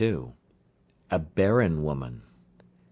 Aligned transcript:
A 1.11 1.19
barren 1.19 1.83
woman. 1.83 2.23
33. 2.57 2.71